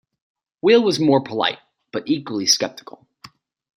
[0.63, 1.59] Will was more polite,
[1.91, 3.05] but equally sceptical.